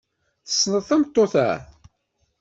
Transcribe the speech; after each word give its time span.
Tessneḍ 0.47 0.83
tameṭṭut-a? 0.87 1.49